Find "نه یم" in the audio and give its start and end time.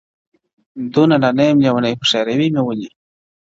1.37-1.57